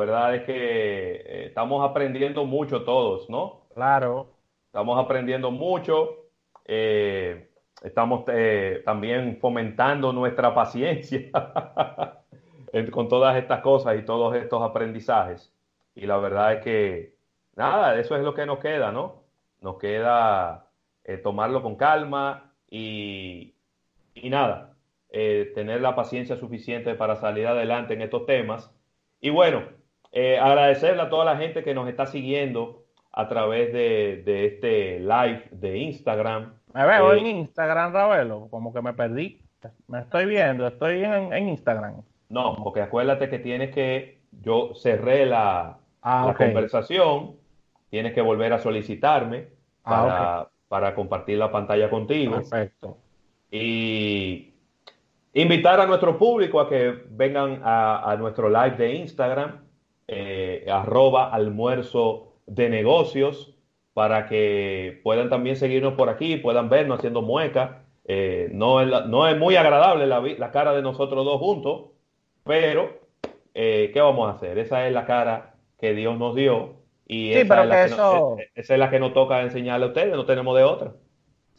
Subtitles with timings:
[0.00, 3.62] verdad es que eh, estamos aprendiendo mucho todos, ¿no?
[3.74, 4.28] Claro.
[4.66, 6.26] Estamos aprendiendo mucho.
[6.64, 7.50] Eh,
[7.82, 11.30] estamos eh, también fomentando nuestra paciencia
[12.92, 15.52] con todas estas cosas y todos estos aprendizajes.
[15.94, 17.14] Y la verdad es que,
[17.56, 19.24] nada, eso es lo que nos queda, ¿no?
[19.60, 20.66] Nos queda
[21.22, 23.54] tomarlo con calma y,
[24.14, 24.70] y nada,
[25.12, 28.72] eh, tener la paciencia suficiente para salir adelante en estos temas.
[29.20, 29.64] Y bueno,
[30.12, 35.48] eh, agradecerle a toda la gente que nos está siguiendo a través de, este live
[35.50, 36.54] de Instagram.
[36.72, 39.42] Me veo eh, en Instagram, Ravelo, como que me perdí.
[39.88, 42.02] Me estoy viendo, estoy en, Instagram.
[42.28, 47.36] No, porque acuérdate que tienes que, yo cerré la, ah, conversación,
[47.90, 49.48] tienes que volver a solicitarme
[49.84, 52.36] ah, para, para compartir la pantalla contigo.
[52.36, 52.96] Perfecto.
[53.50, 54.54] Y
[55.34, 59.60] invitar a nuestro público a que vengan a, nuestro live de Instagram,
[60.12, 63.54] eh, arroba almuerzo de negocios,
[63.94, 67.70] para que puedan también seguirnos por aquí, puedan vernos haciendo muecas.
[68.06, 71.90] Eh, no, es no es muy agradable la, cara de nosotros dos juntos,
[72.44, 72.98] pero
[73.54, 74.58] eh, ¿qué vamos a hacer?
[74.58, 78.78] Esa es la cara que Dios nos dio y esa, es la que esa es
[78.80, 80.92] la que nos toca enseñarle a ustedes, no tenemos de otra.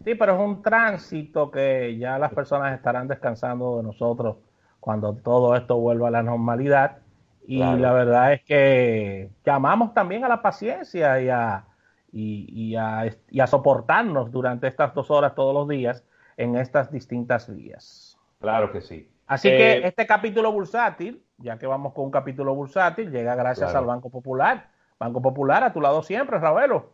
[0.04, 4.38] Sí, pero es un tránsito que ya las personas estarán descansando de nosotros
[4.80, 6.98] cuando todo esto vuelva a la normalidad.
[7.46, 11.66] Y la verdad es que llamamos también a la paciencia y a,
[12.12, 16.04] y, a, soportarnos durante estas dos horas todos los días
[16.38, 18.18] en estas distintas vías.
[18.40, 19.10] Claro que sí.
[19.28, 23.74] Así que eh, este capítulo bursátil, ya que vamos con un capítulo bursátil, llega gracias
[23.74, 24.70] al Banco Popular.
[25.00, 26.94] Banco Popular a tu lado siempre, Ravelo.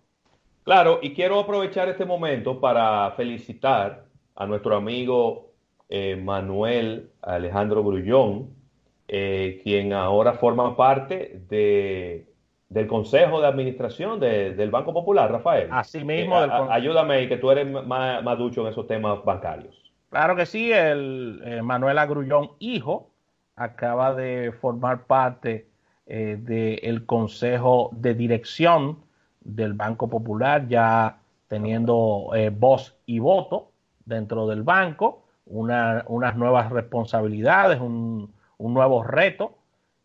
[0.63, 4.05] Claro, y quiero aprovechar este momento para felicitar
[4.35, 5.51] a nuestro amigo
[5.89, 8.56] eh, Manuel Alejandro Grullón,
[9.07, 12.27] eh, quien ahora forma parte de,
[12.69, 15.69] del Consejo de Administración del Banco Popular, Rafael.
[15.71, 16.43] Así mismo.
[16.43, 19.75] Eh, ayúdame, que tú eres más, más, ducho en esos temas bancarios.
[20.09, 23.09] Claro que sí, el Manuel Agrullón, hijo,
[23.55, 25.67] acaba de formar parte
[26.05, 28.99] del Consejo de Dirección
[29.41, 31.17] del Banco Popular, ya
[31.47, 33.71] teniendo eh, voz y voto
[34.05, 39.55] dentro del banco, unas nuevas responsabilidades, un, nuevo reto.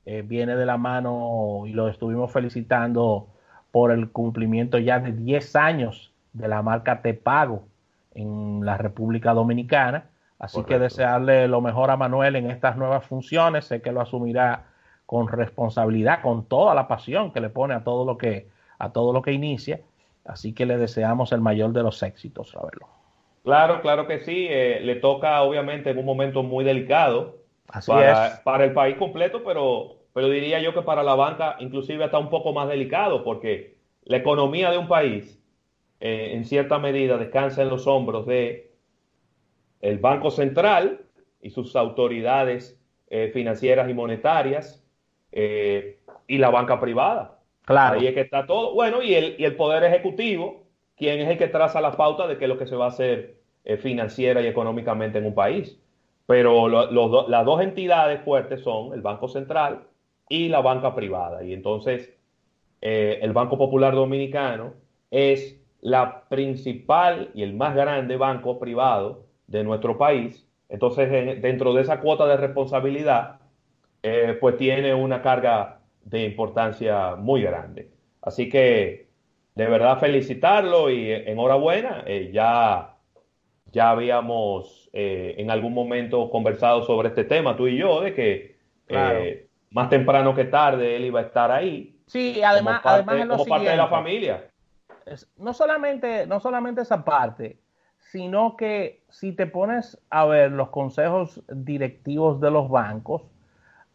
[0.04, 3.28] Eh, viene de la mano y lo estuvimos felicitando
[3.70, 7.64] por el cumplimiento ya de 10 años de la marca Te Pago
[8.14, 10.10] en la República Dominicana.
[10.38, 13.66] Así que desearle lo mejor a Manuel en estas nuevas funciones.
[13.66, 14.64] Sé que lo asumirá
[15.06, 18.48] con responsabilidad, con toda la pasión que le pone a todo lo que
[18.78, 19.80] a todo lo que inicia.
[20.24, 22.88] Así que le deseamos el mayor de los éxitos, verlo.
[23.44, 24.48] Claro, claro que sí.
[24.50, 27.41] Eh, le toca, obviamente, en un momento muy delicado
[27.86, 32.18] para, para, el país completo, pero, pero diría yo que para la banca inclusive está
[32.18, 35.40] un poco más delicado, porque la economía de un país,
[36.00, 38.72] eh, en cierta medida, descansa en los hombros de
[39.80, 41.00] el Banco Central
[41.40, 44.84] y sus autoridades eh, financieras y monetarias
[45.32, 47.38] y la banca privada.
[47.64, 47.98] Claro.
[47.98, 48.74] Ahí es que está todo.
[48.74, 52.36] Bueno, y el, y el Poder Ejecutivo, quien es el que traza la pauta de
[52.36, 55.78] qué es lo que se va a hacer eh, financiera y económicamente en un país.
[56.26, 59.86] Pero las dos entidades fuertes son el Banco Central
[60.28, 61.42] y la banca privada.
[61.42, 62.14] Y entonces,
[62.80, 64.74] eh, el Banco Popular Dominicano
[65.10, 70.46] es la principal y el más grande banco privado de nuestro país.
[70.68, 71.10] Entonces,
[71.42, 73.40] dentro de esa cuota de responsabilidad,
[74.02, 77.90] eh, pues tiene una carga de importancia muy grande.
[78.22, 79.08] Así que
[79.54, 82.04] de verdad felicitarlo y enhorabuena.
[82.06, 82.91] Eh, ya,
[83.72, 88.56] ya habíamos eh, en algún momento conversado sobre este tema, tú y yo, de que
[88.88, 91.98] eh, más temprano que tarde él iba a estar ahí.
[92.06, 94.44] Sí, además, como parte, de la familia.
[95.38, 97.58] no solamente, no solamente esa parte,
[97.98, 103.22] sino que si te pones a ver los consejos directivos de los bancos,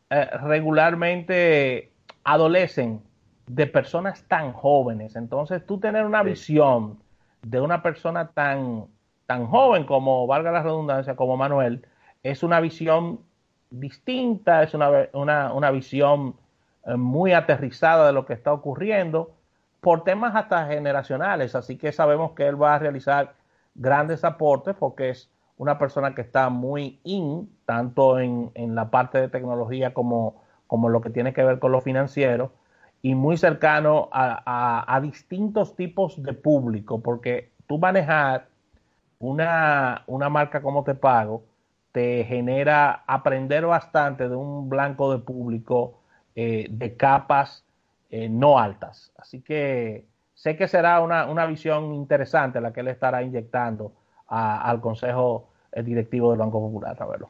[0.09, 1.91] regularmente
[2.23, 3.01] adolecen
[3.47, 5.15] de personas tan jóvenes.
[5.15, 6.99] Entonces, tú tener una visión
[7.41, 8.87] de una persona tan,
[9.27, 11.85] tan joven como, valga la redundancia, como Manuel,
[12.23, 13.19] es una visión
[13.69, 16.35] distinta, es una, una, visión
[16.85, 19.35] eh, muy aterrizada de lo que está ocurriendo
[19.81, 21.53] por temas hasta generacionales.
[21.53, 23.35] Así que sabemos que él va a realizar
[23.75, 29.19] grandes aportes porque es una persona que está muy in, tanto en, en la parte
[29.19, 32.51] de tecnología como como lo que tiene que ver con lo financiero,
[33.01, 38.47] y muy cercano a, distintos tipos de público, porque tú manejar
[39.19, 41.43] una, una marca como Te Pago
[41.91, 45.99] te genera aprender bastante de un blanco de público
[46.35, 47.65] eh, de capas
[48.11, 49.11] eh, no altas.
[49.17, 50.05] Así que
[50.35, 53.93] sé que será una, visión interesante la que él estará inyectando
[54.27, 57.29] al Consejo Directivo del Banco Popular, Ravelo.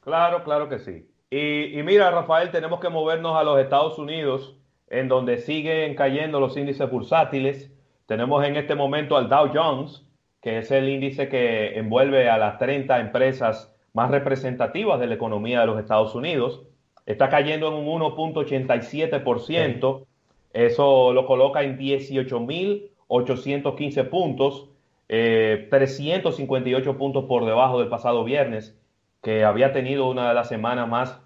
[0.00, 1.06] Claro, claro que sí.
[1.28, 4.56] Y, y, mira, Rafael, tenemos que movernos a los Estados Unidos,
[4.88, 7.70] en donde siguen cayendo los índices bursátiles.
[8.06, 10.07] Tenemos en este momento al Dow Jones,
[10.40, 15.60] que es el índice que envuelve a las 30 empresas más representativas de la economía
[15.60, 16.62] de los Estados Unidos.
[17.06, 20.06] Está cayendo en un 1.87%.
[20.52, 24.68] Eso lo coloca en 18.815 puntos,
[25.08, 28.78] 358 eh, puntos por debajo del pasado viernes,
[29.22, 31.20] que había tenido una de las semanas más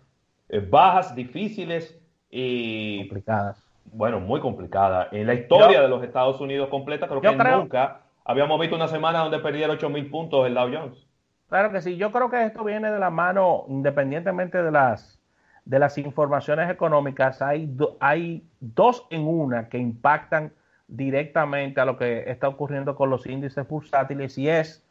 [0.48, 2.00] eh, bajas, difíciles
[2.30, 3.62] y complicadas.
[3.84, 5.08] Bueno, muy complicada.
[5.12, 9.20] En la historia de los Estados Unidos completa, creo que nunca habíamos visto una semana
[9.20, 11.06] donde perdiera 8.000 puntos el Dow Jones.
[11.48, 11.96] Claro que sí.
[11.96, 15.20] Yo creo que esto viene de la mano, independientemente de las,
[15.64, 17.70] de las informaciones económicas, hay,
[18.00, 20.52] hay dos en una que impactan
[20.88, 24.84] directamente a lo que está ocurriendo con los índices bursátiles y es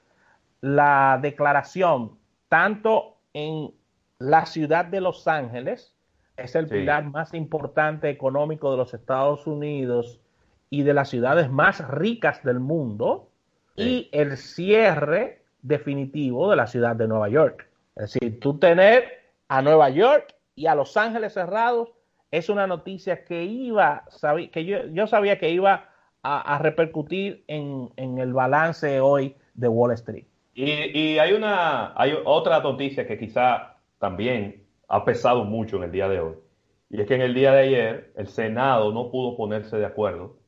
[0.61, 2.17] la declaración
[2.47, 3.71] tanto en
[4.19, 5.95] la ciudad de Los Ángeles,
[6.37, 10.20] es el pilar más importante económico de los Estados Unidos
[10.71, 13.27] y de las ciudades más ricas del mundo,
[13.75, 17.67] y el cierre definitivo de la ciudad de Nueva York.
[17.95, 19.03] Es decir, tú tener
[19.49, 21.89] a Nueva York y a Los Ángeles cerrados
[22.31, 24.05] es una noticia que iba,
[24.51, 25.89] que yo, sabía que iba
[26.23, 30.25] a, repercutir en, el balance hoy de Wall Street.
[30.53, 36.07] Y, hay una, hay otra noticia que quizá también ha pesado mucho en el día
[36.07, 36.35] de hoy.
[36.89, 40.40] Y es que en el día de ayer el Senado no pudo ponerse de acuerdo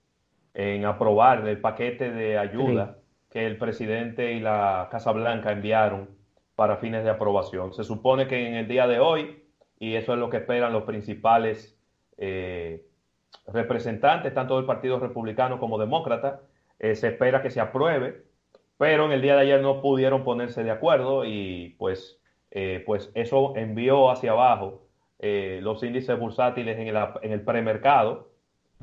[0.53, 2.97] en aprobar el paquete de ayuda
[3.29, 6.09] que el presidente y la Casa Blanca enviaron
[6.55, 7.73] para fines de aprobación.
[7.73, 9.44] Se supone que en el día de hoy,
[9.79, 11.75] y eso es lo que esperan los principales
[12.17, 12.85] eh,
[13.47, 16.41] representantes, tanto del Partido Republicano como Demócrata,
[16.79, 18.23] eh, se espera que se apruebe,
[18.77, 22.19] pero en el día de ayer no pudieron ponerse de acuerdo y pues,
[22.51, 24.81] eh, pues eso envió hacia abajo
[25.19, 28.32] los índices bursátiles en el, en el premercado.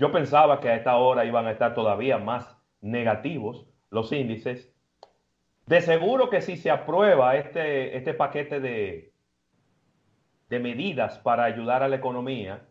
[0.01, 4.75] Yo pensaba que a esta hora iban a estar todavía más negativos, los índices.
[5.67, 9.13] De seguro que si se aprueba este, este paquete de,
[10.49, 12.67] de medidas para ayudar a la economía,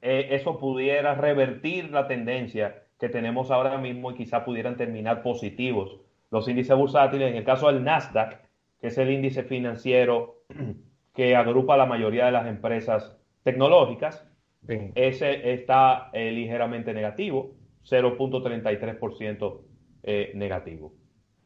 [0.00, 6.00] eh, eso pudiera revertir la tendencia que tenemos ahora mismo y quizá pudieran terminar positivos
[6.30, 7.30] los índices bursátiles.
[7.30, 8.40] En el caso del Nasdaq,
[8.80, 10.44] que es el índice financiero
[11.14, 14.26] que agrupa la mayoría de las empresas tecnológicas,
[14.66, 17.52] ese está eh, ligeramente negativo,
[17.84, 19.60] 0.33%
[20.02, 20.92] eh, negativo.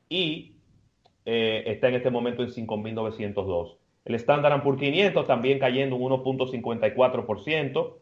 [0.09, 0.57] Y
[1.25, 3.77] eh, está en este momento en 5.902.
[4.05, 7.95] El Standard Poor's 500 también cayendo un 1.54%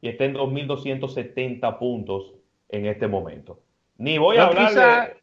[0.00, 2.32] y está en 2.270 puntos
[2.68, 3.60] en este momento.
[3.98, 5.14] Ni voy a hablar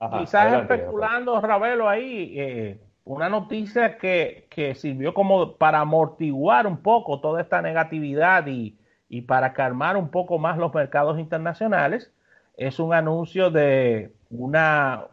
[0.00, 0.18] de...
[0.18, 7.20] quizás especulando, Ravelo, ahí, eh, una noticia que, que, sirvió como para amortiguar un poco
[7.20, 8.78] toda esta negatividad y,
[9.12, 12.10] y para calmar un poco más los mercados internacionales,
[12.56, 15.04] es un anuncio de una,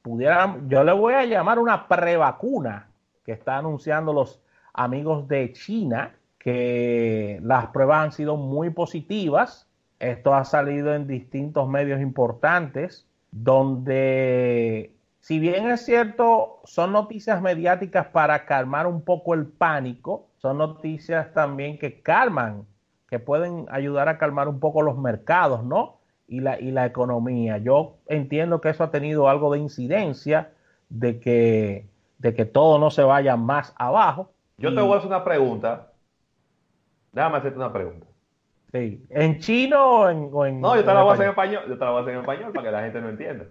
[0.00, 2.86] pudiera, yo le voy a llamar una prevacuna
[3.24, 4.40] que está anunciando los
[4.72, 9.66] amigos de China, que las pruebas han sido muy positivas.
[9.98, 18.06] Esto ha salido en distintos medios importantes, donde, si bien es cierto, son noticias mediáticas
[18.06, 22.64] para calmar un poco el pánico, son noticias también que calman,
[23.08, 25.98] que pueden ayudar a calmar un poco los mercados, ¿no?
[26.28, 27.58] y la, y la economía.
[27.58, 30.52] Yo entiendo que eso ha tenido algo de incidencia
[30.90, 31.88] de que,
[32.18, 34.30] de que todo no se vaya más abajo.
[34.58, 35.92] Yo te voy a hacer una pregunta.
[37.12, 38.06] Déjame hacerte una pregunta.
[38.72, 39.06] Sí.
[39.08, 41.62] ¿En chino o en, No, yo te la voy a hacer en español.
[41.66, 43.46] Yo te la voy a hacer en español para que la gente no entienda.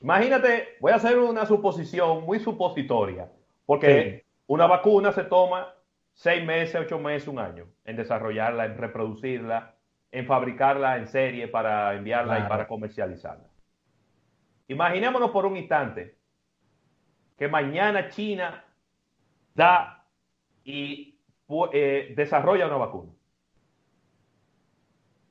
[0.00, 3.28] Imagínate, voy a hacer una suposición muy supositoria,
[3.66, 5.74] porque una vacuna se toma
[6.12, 9.74] seis meses, ocho meses, un año en desarrollarla, en reproducirla,
[10.10, 13.48] en fabricarla en serie para enviarla y para comercializarla.
[14.68, 16.16] Imaginémonos por un instante
[17.36, 18.64] que mañana China
[19.54, 20.06] da
[20.64, 21.18] y
[21.72, 23.12] eh, desarrolla una vacuna.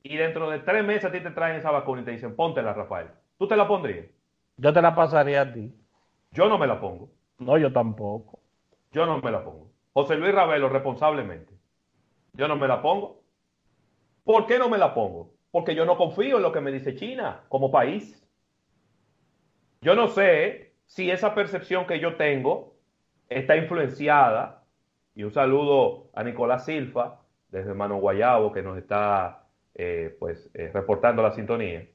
[0.03, 2.73] Y dentro de tres meses a ti te traen esa vacuna y te dicen, póntela,
[2.73, 3.07] Rafael.
[3.37, 4.07] ¿Tú te la pondrías?
[4.57, 5.73] Yo te la pasaría a ti.
[6.31, 7.09] Yo no me la pongo.
[7.39, 8.39] No, yo tampoco.
[8.91, 9.70] Yo no me la pongo.
[9.93, 11.53] José Luis Ravelo, responsablemente.
[12.33, 13.21] Yo no me la pongo
[14.23, 15.33] ¿Por qué no me la pongo?
[15.51, 18.17] Porque yo no confío en lo que me dice China como país.
[19.81, 22.75] Yo no sé si esa percepción que yo tengo
[23.29, 24.63] está influenciada,
[25.15, 30.69] y un saludo a Nicolás Silva, desde Mano Guayabo, que nos está eh, pues, eh,
[30.73, 31.87] reportando la sintonía.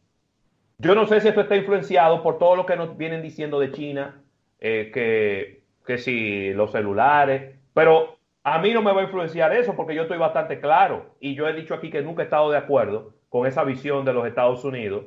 [0.78, 3.72] Yo no sé si esto está influenciado por todo lo que nos vienen diciendo de
[3.72, 4.22] China,
[4.58, 9.76] eh, que, que si los celulares, pero a mí no me va a influenciar eso
[9.76, 12.56] porque yo estoy bastante claro y yo he dicho aquí que nunca he estado de
[12.56, 15.04] acuerdo con esa visión de los Estados Unidos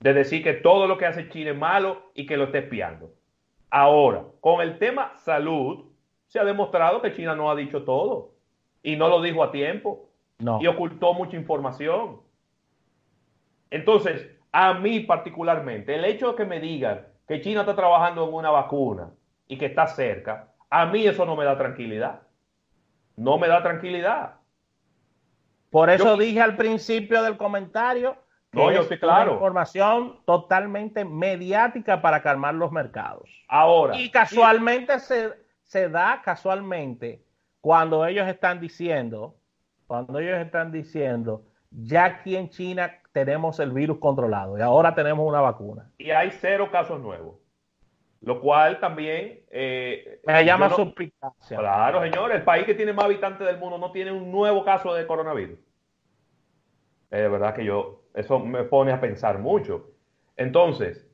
[0.00, 3.10] de decir que todo lo que hace China es malo y que lo esté espiando.
[3.70, 5.86] Ahora, con el tema salud,
[6.26, 8.34] se ha demostrado que China no ha dicho todo
[8.82, 10.10] y no lo dijo a tiempo
[10.60, 12.20] y ocultó mucha información.
[13.70, 18.34] Entonces, a mí particularmente, el hecho de que me digan que China está trabajando en
[18.34, 19.08] una vacuna
[19.48, 22.22] y que está cerca, a mí eso no me da tranquilidad.
[23.16, 24.36] No me da tranquilidad.
[25.68, 28.16] Por eso dije al principio del comentario
[28.52, 29.34] no, yo claro.
[29.34, 33.28] información totalmente mediática para calmar los mercados.
[33.48, 33.96] Ahora.
[33.96, 37.22] Y casualmente se, se da, casualmente,
[37.60, 39.36] cuando ellos están diciendo,
[39.86, 45.26] cuando ellos están diciendo, ya aquí en China tenemos el virus controlado y ahora tenemos
[45.26, 45.88] una vacuna.
[45.98, 47.36] Y hay cero casos nuevos.
[48.22, 49.40] Lo cual también...
[49.50, 51.58] Eh, Me llama suspicacia.
[51.58, 54.92] Claro, señor, el país que tiene más habitantes del mundo no tiene un nuevo caso
[54.94, 55.58] de coronavirus.
[57.10, 59.90] Es de verdad que yo eso me pone a pensar mucho.
[60.36, 61.08] Entonces,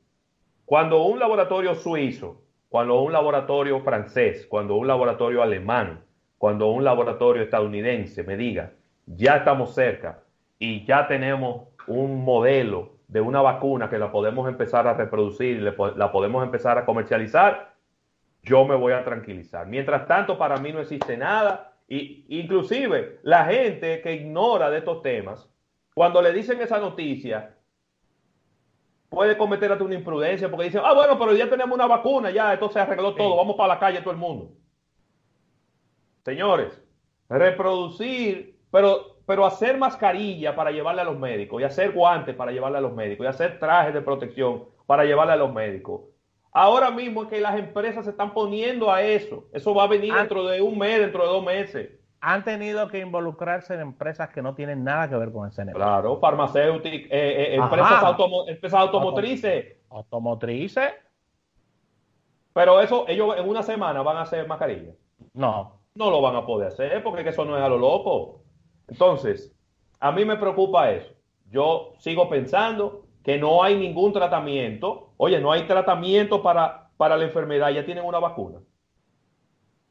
[0.65, 6.03] cuando un laboratorio suizo, cuando un laboratorio francés, cuando un laboratorio alemán,
[6.37, 8.73] cuando un laboratorio estadounidense me diga,
[9.05, 10.23] ya estamos cerca
[10.59, 16.11] y ya tenemos un modelo de una vacuna que la podemos empezar a reproducir, la
[16.11, 17.73] podemos empezar a comercializar,
[18.43, 19.67] yo me voy a tranquilizar.
[19.67, 21.73] Mientras tanto, para mí no existe nada.
[21.87, 25.49] Y inclusive la gente que ignora de estos temas,
[25.93, 27.55] cuando le dicen esa noticia,
[29.09, 32.53] puede cometer hasta una imprudencia porque dicen, ah, bueno, pero ya tenemos una vacuna, ya
[32.53, 34.51] esto se arregló todo, vamos para la calle todo el mundo.
[36.23, 36.83] Señores,
[37.29, 42.79] reproducir, pero, pero hacer mascarilla para llevarle a los médicos y hacer guantes para llevarle
[42.79, 46.01] a los médicos y hacer trajes de protección para llevarle a los médicos.
[46.51, 49.45] Ahora mismo es que las empresas se están poniendo a eso.
[49.53, 50.19] Eso va a venir ah.
[50.21, 54.41] dentro de un mes, dentro de dos meses han tenido que involucrarse en empresas que
[54.41, 55.85] no tienen nada que ver con ese negocio.
[55.85, 58.03] Claro, farmacéuticas, eh, eh, empresas,
[58.73, 59.77] automotrices.
[59.89, 60.93] Automotrices.
[62.53, 64.93] Pero eso, ellos en una semana van a hacer mascarilla.
[65.33, 65.79] No.
[65.93, 68.41] No lo van a poder hacer porque eso no es a lo loco.
[68.87, 69.53] Entonces,
[69.99, 71.13] a mí me preocupa eso.
[71.49, 75.13] Yo sigo pensando que no hay ningún tratamiento.
[75.17, 78.59] Oye, no hay tratamiento para, para la enfermedad, ya tienen una vacuna.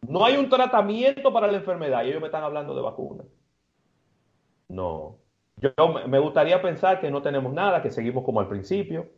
[0.08, 3.26] No hay un tratamiento para la enfermedad y ellos me están hablando de vacunas.
[4.68, 5.18] No.
[5.56, 5.70] Yo
[6.06, 9.08] me gustaría pensar que no tenemos nada, que seguimos como al principio,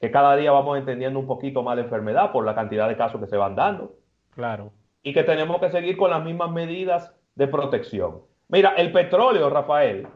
[0.00, 3.20] que cada día vamos entendiendo un poquito más la enfermedad por la cantidad de casos
[3.20, 3.96] que se van dando.
[4.34, 4.72] Claro.
[5.02, 8.22] Y que tenemos que seguir con las mismas medidas de protección.
[8.48, 10.08] Mira, el petróleo, Rafael,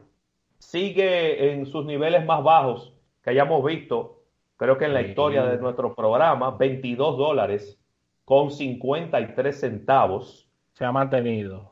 [0.59, 4.23] sigue en sus niveles más bajos que hayamos visto,
[4.57, 7.79] creo que en la historia de nuestro programa, 22 dólares
[8.25, 10.49] con 53 centavos.
[10.73, 11.71] Se ha mantenido.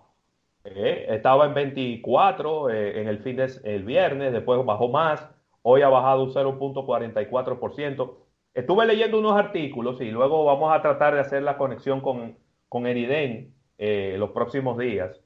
[0.64, 5.26] Eh, estaba en 24 eh, en el fin de el viernes, después bajó más,
[5.62, 8.14] hoy ha bajado un 0.44%.
[8.52, 12.36] Estuve leyendo unos artículos y luego vamos a tratar de hacer la conexión con,
[12.68, 15.18] con Eriden eh, los próximos días,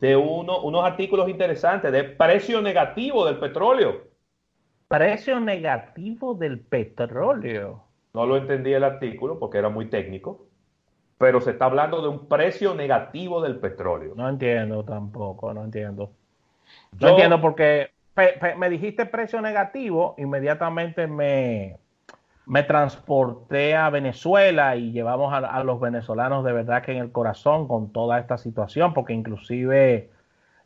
[0.00, 4.04] de uno, unos artículos interesantes de precio negativo del petróleo.
[4.88, 7.82] Precio negativo del petróleo.
[8.12, 10.46] No lo entendí el artículo porque era muy técnico
[11.18, 14.14] pero se está hablando de un precio negativo del petróleo.
[14.14, 16.10] No entiendo tampoco, no entiendo.
[17.00, 17.90] No entiendo porque
[18.56, 21.78] me dijiste precio negativo, inmediatamente me,
[22.46, 27.66] me transporté a Venezuela y llevamos a, los venezolanos de verdad que en el corazón
[27.66, 30.10] con toda esta situación, porque inclusive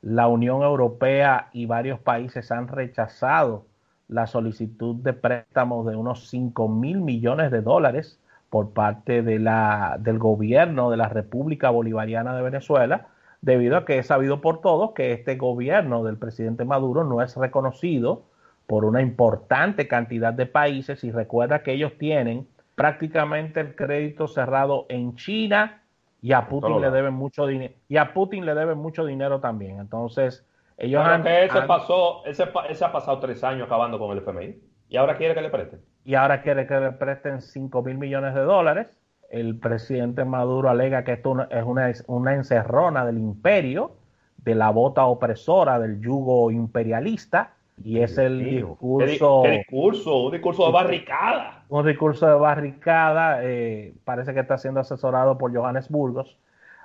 [0.02, 3.66] la Unión Europea y varios países han rechazado
[4.08, 8.20] la solicitud de préstamos de unos 5 mil millones de dólares
[8.50, 13.06] por parte de la, del gobierno de la República Bolivariana de Venezuela,
[13.40, 17.36] debido a que es sabido por todos que este gobierno del presidente Maduro no es
[17.36, 18.24] reconocido
[18.70, 22.46] por una importante cantidad de países y recuerda que ellos tienen
[22.76, 25.82] prácticamente el crédito cerrado en China
[26.22, 29.80] y a Putin le deben mucho dinero y a Putin le deben mucho dinero también.
[29.80, 30.46] Entonces,
[30.78, 34.60] ellos han, que ese pasó, ese, ese ha pasado tres años acabando con el FMI
[34.88, 38.36] y ahora quiere que le presten y ahora quiere que le presten 5 mil millones
[38.36, 38.96] de dólares.
[39.30, 43.96] El presidente Maduro alega que esto es una, una encerrona del imperio,
[44.36, 49.42] de la bota opresora del yugo imperialista, y es el discurso.
[49.44, 50.24] ¿Qué, discurso?
[50.24, 51.64] Un discurso de barricada.
[51.68, 53.40] Un discurso de barricada.
[53.42, 56.38] Eh, parece que está siendo asesorado por Johannes Burgos.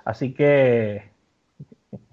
[0.04, 1.10] Así que,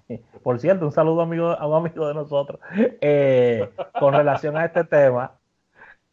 [0.42, 2.60] por cierto, un saludo amigo, a un amigo de nosotros
[3.00, 5.32] eh, con relación a este tema.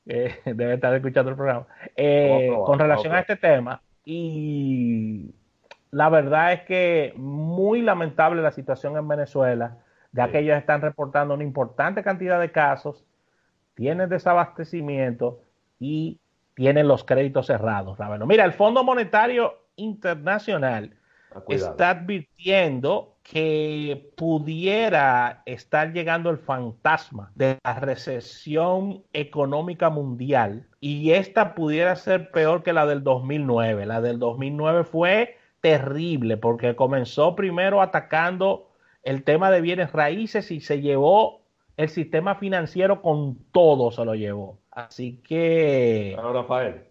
[0.05, 1.67] debe estar escuchando el programa.
[1.95, 5.33] Eh, con relación a este tema, y
[5.91, 9.77] la verdad es que muy lamentable la situación en Venezuela,
[10.11, 13.05] ya que ellos están reportando una importante cantidad de casos,
[13.75, 15.41] tienen desabastecimiento
[15.79, 16.19] y
[16.55, 17.97] tienen los créditos cerrados.
[18.27, 20.95] Mira, el Fondo Monetario Internacional
[21.33, 31.11] ah, está advirtiendo que pudiera estar llegando el fantasma de la recesión económica mundial y
[31.11, 33.85] esta pudiera ser peor que la del 2009.
[33.85, 38.70] La del 2009 fue terrible porque comenzó primero atacando
[39.03, 41.41] el tema de bienes raíces y se llevó
[41.77, 44.60] el sistema financiero con todo, se lo llevó.
[44.72, 46.17] Así que...
[46.22, 46.84] Rafael,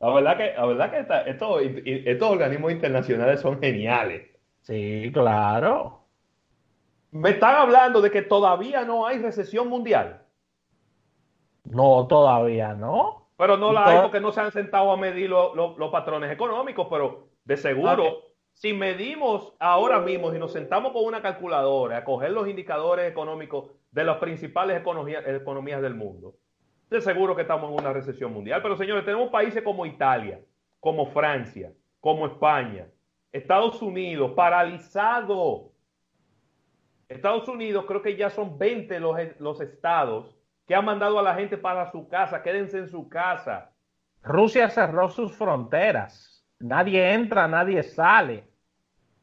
[0.00, 4.28] la verdad que, la verdad que estos, estos organismos internacionales son geniales.
[4.62, 6.00] Sí, claro.
[7.12, 10.22] Me están hablando de que todavía no hay recesión mundial.
[11.64, 13.28] No, todavía no.
[13.36, 17.28] Pero no la hay porque no se han sentado a medir los patrones económicos, pero
[17.44, 18.22] de seguro,
[18.56, 23.70] si medimos ahora mismo, si nos sentamos con una calculadora a coger los indicadores económicos
[23.90, 26.36] de las principales economías del mundo,
[26.88, 28.62] de seguro que estamos en una recesión mundial.
[28.62, 30.40] Pero señores, tenemos países como Italia,
[30.80, 31.70] como Francia,
[32.00, 32.88] como España,
[33.30, 35.72] Estados Unidos, paralizado.
[37.10, 40.34] Estados Unidos creo que ya son 20 los, los estados
[40.66, 43.70] que han mandado a la gente para su casa, quédense en su casa.
[44.22, 46.35] Rusia cerró sus fronteras.
[46.60, 48.44] Nadie entra, nadie sale.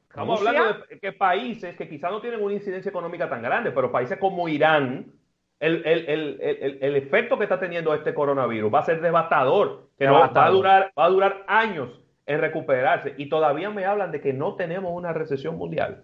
[0.09, 3.91] Estamos hablando de que países que quizás no tienen una incidencia económica tan grande, pero
[3.91, 5.11] países como Irán,
[5.59, 10.91] el, efecto que está teniendo este coronavirus va a ser devastador, que va, a durar,
[10.98, 11.89] va a durar años
[12.27, 13.15] en recuperarse.
[13.17, 16.03] Y todavía me hablan de que no tenemos una recesión mundial.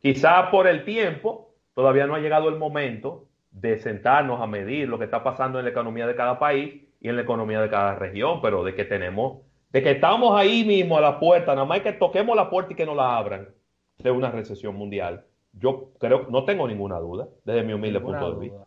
[0.00, 4.98] Quizás por el tiempo, todavía no ha llegado el momento de sentarnos a medir lo
[4.98, 7.96] que está pasando en la economía de cada país y en la economía de cada
[7.96, 9.40] región, pero de que tenemos
[9.70, 12.76] de que estamos ahí mismo a la puerta, nada más que toquemos la puerta y
[12.76, 13.48] que no la abran
[13.98, 15.24] de una recesión mundial.
[15.52, 18.66] Yo creo, no tengo ninguna duda, desde mi humilde punto de vista.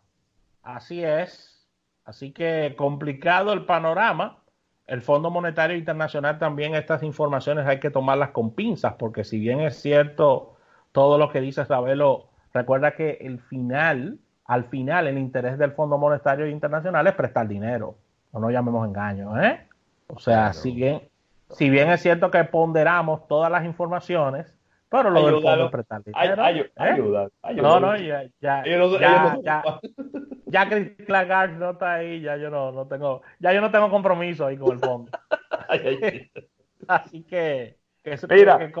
[0.62, 1.68] Así es.
[2.04, 4.40] Así que complicado el panorama.
[4.86, 9.60] El Fondo Monetario Internacional también estas informaciones hay que tomarlas con pinzas, porque si bien
[9.60, 10.56] es cierto
[10.92, 15.96] todo lo que dice Sabelo, recuerda que el final, al final, el interés del Fondo
[15.96, 17.96] Monetario Internacional es prestar dinero.
[18.34, 19.66] No nos llamemos engaño, ¿eh?
[20.14, 21.08] O sea, si, bien,
[21.50, 24.54] si bien es cierto que ponderamos todas las informaciones,
[24.88, 26.42] pero lo del fondo prestar dinero.
[26.46, 26.70] ¿eh?
[26.76, 29.64] Ayuda, No, no, ya, ya, ya, ya,
[30.46, 33.90] ya Chris Lagarde no está ahí, ya yo no, no tengo, ya yo no tengo
[33.90, 35.10] compromiso ahí con el fondo.
[36.88, 38.72] Así que, que, Mira, que,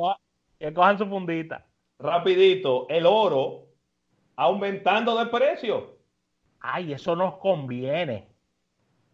[0.58, 1.64] que cojan su fundita.
[1.98, 3.66] Rapidito, el oro
[4.36, 5.96] aumentando de precio.
[6.60, 8.28] Ay, eso nos conviene.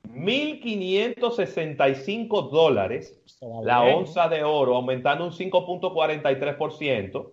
[0.09, 3.21] 1.565 dólares
[3.63, 7.33] la onza de oro, aumentando un 5.43%.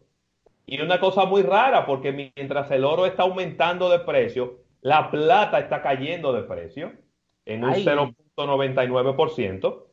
[0.66, 5.60] Y una cosa muy rara, porque mientras el oro está aumentando de precio, la plata
[5.60, 6.92] está cayendo de precio
[7.46, 9.84] en un 0.99%.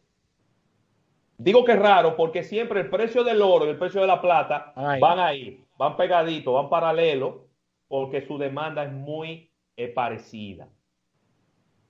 [1.37, 4.21] Digo que es raro porque siempre el precio del oro y el precio de la
[4.21, 7.37] plata van ahí, van pegaditos, van paralelos,
[7.89, 10.69] porque su demanda es muy eh, parecida.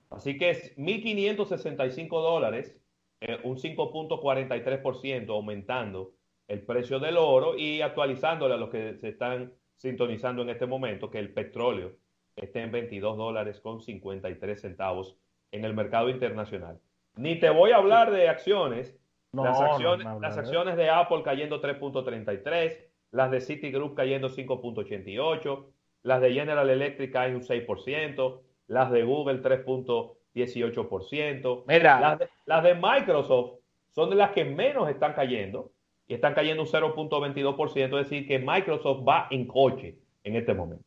[0.09, 2.79] Así que es 1.565 dólares,
[3.21, 6.13] eh, un 5.43% aumentando
[6.47, 11.09] el precio del oro y actualizándole a los que se están sintonizando en este momento
[11.09, 11.93] que el petróleo
[12.35, 15.17] esté en 22 dólares con 53 centavos
[15.51, 16.79] en el mercado internacional.
[17.15, 18.97] Ni te voy a hablar de acciones.
[19.31, 22.77] las, acciones las acciones de Apple cayendo 3.33,
[23.11, 25.65] las de Citigroup cayendo 5.88,
[26.03, 31.63] las de General Electric caen un 6%, las de Google 3.18%.
[31.67, 33.55] Mira, las de, las de Microsoft
[33.91, 35.71] son de las que menos están cayendo
[36.07, 40.83] y están cayendo un 0.22%, es decir, que Microsoft va en coche en este momento.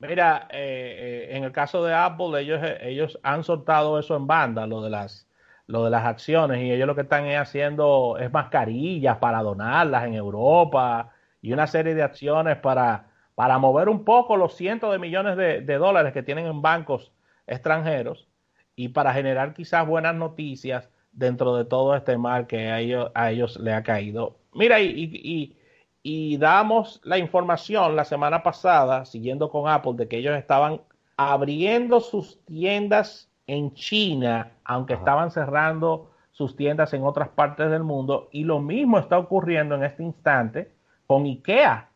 [0.00, 4.66] Mira, eh, eh, en el caso de Apple, ellos, ellos han soltado eso en banda,
[4.66, 5.26] lo de las
[5.66, 10.14] lo de las acciones, y ellos lo que están haciendo es mascarillas para donarlas en
[10.14, 11.10] Europa
[11.42, 13.07] y una serie de acciones para
[13.38, 17.12] para mover un poco los cientos de millones de, dólares que tienen en bancos
[17.46, 18.26] extranjeros
[18.74, 23.30] y para generar quizás buenas noticias dentro de todo este mal que a ellos, a
[23.30, 24.40] ellos le ha caído.
[24.54, 25.56] Mira, y,
[26.02, 30.80] y, damos la información la semana pasada, siguiendo con Apple, de que ellos estaban
[31.16, 38.30] abriendo sus tiendas en China, aunque estaban cerrando sus tiendas en otras partes del mundo
[38.32, 40.72] y lo mismo está ocurriendo en este instante
[41.06, 41.88] con IKEA.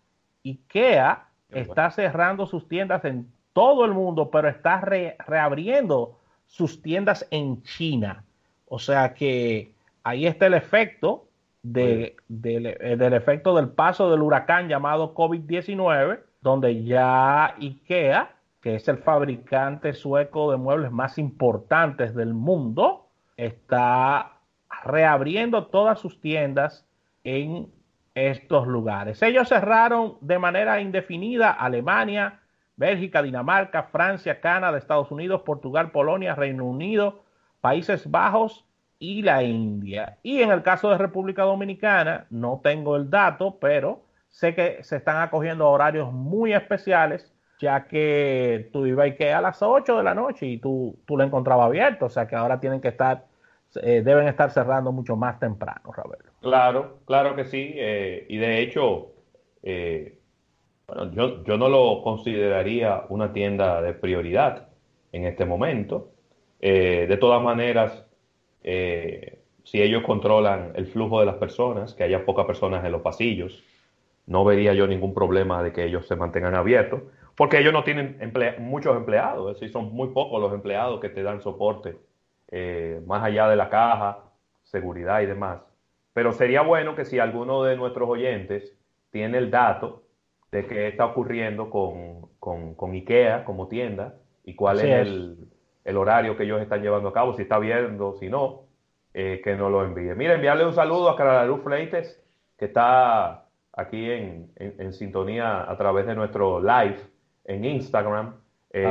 [0.44, 7.62] IKEA está cerrando sus tiendas en todo el mundo, pero está reabriendo sus tiendas en
[7.62, 8.24] China.
[8.66, 11.26] O sea que ahí está el efecto
[11.62, 18.88] de, eh, del efecto del paso del huracán llamado COVID-19, donde ya IKEA, que es
[18.88, 24.38] el fabricante sueco de muebles más importantes del mundo, está
[24.84, 26.86] reabriendo todas sus tiendas
[27.24, 27.68] en
[28.14, 29.22] estos lugares.
[29.22, 32.40] Ellos cerraron de manera indefinida Alemania,
[32.76, 37.24] Bélgica, Dinamarca, Francia, Canadá, Estados Unidos, Portugal, Polonia, Reino Unido,
[37.60, 38.64] Países Bajos
[38.98, 40.18] y la India.
[40.22, 44.96] Y en el caso de República Dominicana, no tengo el dato, pero sé que se
[44.96, 50.14] están acogiendo horarios muy especiales, ya que tú ibas que a las 8 de la
[50.14, 53.26] noche y tú, tú lo encontrabas abierto, o sea que ahora tienen que estar,
[53.76, 56.30] eh, deben estar cerrando mucho más temprano, Ravelo.
[56.40, 59.12] Claro, claro que sí, eh, y de hecho,
[59.62, 60.18] eh,
[60.86, 64.68] bueno, yo, yo no lo consideraría una tienda de prioridad
[65.12, 66.08] en este momento.
[66.60, 68.04] de todas maneras,
[68.62, 73.64] si ellos controlan el flujo de las personas, que haya pocas personas en los pasillos,
[74.26, 77.02] no vería yo ningún problema de que ellos se mantengan abiertos,
[77.34, 78.18] porque ellos no tienen
[78.58, 81.96] muchos empleados, es decir, son muy pocos los empleados que te dan soporte,
[82.52, 84.18] eh, más allá de la caja,
[84.62, 85.62] seguridad y demás.
[86.12, 88.76] Pero sería bueno que si alguno de nuestros oyentes
[89.10, 90.02] tiene el dato
[90.52, 95.08] de qué está ocurriendo con, con, IKEA como tienda y cuál es,
[95.84, 98.66] El, horario que ellos están llevando a cabo, si está viendo, si no,
[99.14, 100.14] eh, que nos lo envíe.
[100.14, 102.22] Mira, enviarle un saludo a Carlaluz Fleites,
[102.58, 106.98] que está aquí en, sintonía a través de nuestro live
[107.46, 108.36] en Instagram.
[108.70, 108.90] Eh,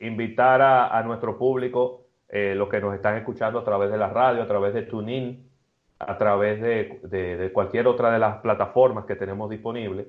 [0.00, 4.42] invitar, a, nuestro público, eh, los que nos están escuchando a través de la radio,
[4.42, 5.50] a través de TuneIn,
[5.98, 10.06] a través de, cualquier otra de las plataformas que tenemos disponibles,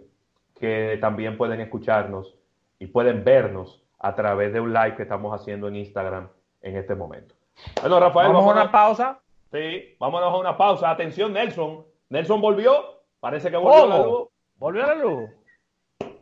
[0.60, 2.38] que también pueden escucharnos
[2.78, 6.30] y pueden vernos a través de un live que estamos haciendo en Instagram
[6.62, 7.34] en este momento.
[7.82, 9.20] Bueno, Rafael, vamos, a una pausa.
[9.52, 10.92] Sí, vámonos a una pausa.
[10.92, 11.84] Atención, Nelson.
[12.10, 13.02] Nelson volvió.
[13.20, 14.30] Parece que volvió la luz.
[14.58, 15.30] ¿Volvió la luz?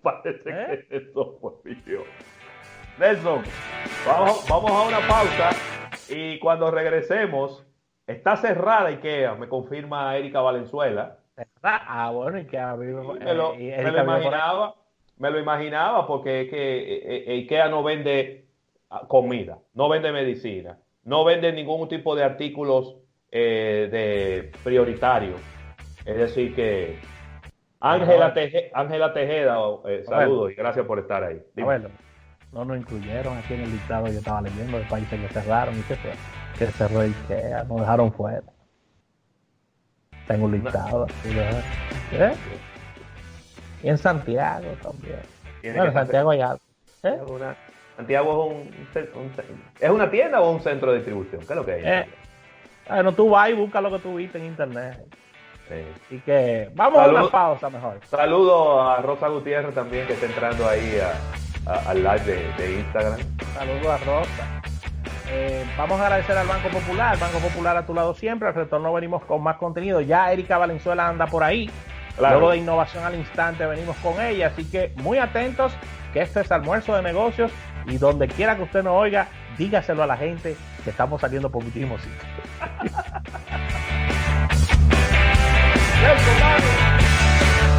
[0.02, 0.86] Parece ¿Eh?
[0.90, 2.04] que eso volvió.
[2.98, 3.44] Nelson,
[4.08, 5.79] vamos, vamos a una pausa
[6.10, 7.66] y cuando regresemos,
[8.08, 11.20] está cerrada IKEA, me confirma Erika Valenzuela.
[11.64, 12.76] Ah, bueno, IKEA.
[12.76, 14.76] me, lo, eh, me lo imaginaba,
[15.18, 18.46] me lo imaginaba porque es que eh, IKEA no vende
[18.90, 22.98] ah, comida, no vende medicina, no vende ningún tipo de artículos
[23.32, 25.36] de prioritario
[26.10, 26.98] es decir, que
[27.80, 31.42] Ángela Tejeda, eh, saludos y gracias por estar ahí.
[31.56, 31.90] Bueno,
[32.52, 34.08] no nos incluyeron aquí en el listado.
[34.08, 36.12] Yo estaba leyendo de países que cerraron y que, fue,
[36.58, 38.44] que cerró IKEA, nos dejaron fuera.
[40.28, 41.08] Tengo un listado.
[42.12, 42.34] ¿Eh?
[43.84, 45.22] Y en Santiago también.
[45.64, 46.62] Bueno, en Santiago hay algo.
[47.04, 47.20] ¿Eh?
[47.96, 48.54] Santiago
[48.94, 49.32] es, un,
[49.80, 51.42] es una tienda o un centro de distribución.
[51.42, 51.82] ¿Qué es lo que hay?
[51.84, 52.10] Eh,
[52.88, 55.06] bueno, tú vas y buscas lo que tú viste en internet.
[56.10, 58.00] Y que vamos a una pausa mejor.
[58.06, 61.00] Saludo a Rosa Gutiérrez también que está entrando ahí
[61.66, 63.20] al live de, Instagram.
[63.54, 64.62] Saludos a Rosa.
[65.32, 68.48] Eh, vamos a agradecer al Banco Popular, Banco Popular a tu lado siempre.
[68.48, 70.02] Al retorno venimos con más contenido.
[70.02, 71.70] Ya Erika Valenzuela anda por ahí.
[72.20, 74.48] Luego de innovación al instante venimos con ella.
[74.48, 75.72] Así que muy atentos
[76.14, 77.52] que este es almuerzo de negocios
[77.86, 81.64] y donde quiera que usted nos oiga, dígaselo a la gente que estamos saliendo por
[81.64, 82.26] muchísimos sitios.